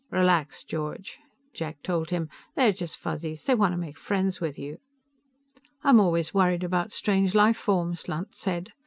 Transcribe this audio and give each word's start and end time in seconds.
"Relax, 0.09 0.63
George," 0.63 1.19
Jack 1.53 1.83
told 1.83 2.09
him, 2.09 2.27
"They're 2.55 2.73
just 2.73 2.97
Fuzzies; 2.97 3.43
they 3.43 3.53
want 3.53 3.73
to 3.73 3.77
make 3.77 3.99
friends 3.99 4.41
with 4.41 4.57
you." 4.57 4.79
"I'm 5.83 5.99
always 5.99 6.33
worried 6.33 6.63
about 6.63 6.91
strange 6.91 7.35
life 7.35 7.55
forms," 7.57 8.07
Lunt 8.07 8.33
said. 8.33 8.73